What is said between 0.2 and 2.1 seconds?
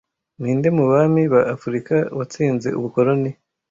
Ninde mu Bami ba afurika